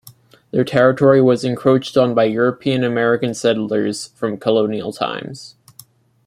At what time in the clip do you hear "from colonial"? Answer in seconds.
4.15-4.91